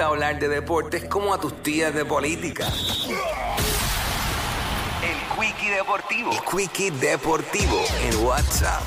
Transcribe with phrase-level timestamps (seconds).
[0.00, 2.66] hablar de deportes como a tus tías de política.
[5.02, 6.30] El Quickie Deportivo.
[6.32, 8.82] El Quickie Deportivo en WhatsApp.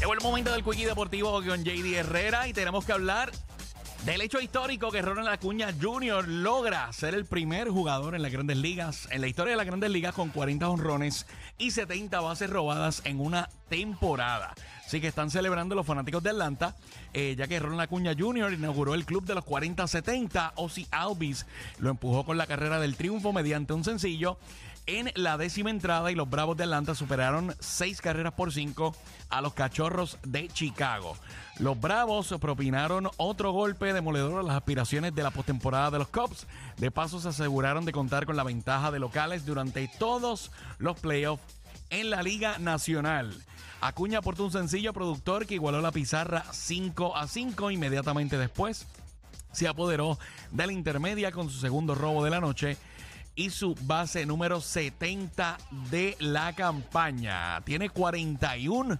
[0.00, 3.30] Llegó el momento del Quickie Deportivo con JD Herrera y tenemos que hablar
[4.04, 6.26] del hecho histórico que Ronald Acuña Jr.
[6.26, 9.90] logra ser el primer jugador en las grandes ligas, en la historia de las grandes
[9.90, 11.26] ligas con 40 honrones
[11.58, 14.54] y 70 bases robadas en una temporada.
[14.88, 16.74] Así que están celebrando los fanáticos de Atlanta,
[17.12, 18.54] eh, ya que Ronald Acuña Jr.
[18.54, 20.52] inauguró el club de los 40-70.
[20.54, 21.44] Ozzy Albies
[21.78, 24.38] lo empujó con la carrera del triunfo mediante un sencillo
[24.86, 28.96] en la décima entrada y los Bravos de Atlanta superaron seis carreras por cinco
[29.28, 31.18] a los Cachorros de Chicago.
[31.58, 36.46] Los Bravos propinaron otro golpe demoledor a las aspiraciones de la postemporada de los Cubs.
[36.78, 41.42] De paso se aseguraron de contar con la ventaja de locales durante todos los playoffs
[41.90, 43.34] en la Liga Nacional.
[43.80, 48.86] Acuña aportó un sencillo productor que igualó la pizarra 5 a 5 inmediatamente después.
[49.52, 50.18] Se apoderó
[50.50, 52.76] de la intermedia con su segundo robo de la noche
[53.36, 55.58] y su base número 70
[55.90, 57.60] de la campaña.
[57.60, 58.98] Tiene 41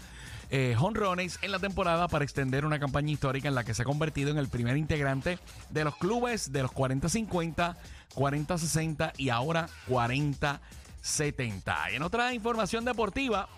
[0.51, 3.85] eh, honrones en la temporada para extender una campaña histórica en la que se ha
[3.85, 7.77] convertido en el primer integrante de los clubes de los 40-50,
[8.15, 10.61] 40-60 y ahora 40
[11.01, 11.91] 70.
[11.91, 13.49] En otra información deportiva,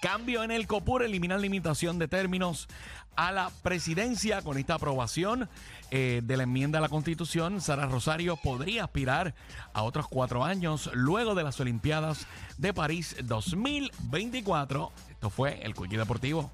[0.00, 2.68] Cambio en el COPUR, eliminar limitación de términos
[3.16, 5.48] a la presidencia con esta aprobación
[5.90, 7.60] eh, de la enmienda a la Constitución.
[7.60, 9.34] Sara Rosario podría aspirar
[9.72, 14.92] a otros cuatro años luego de las Olimpiadas de París 2024.
[15.10, 16.52] Esto fue el Cuyo Deportivo.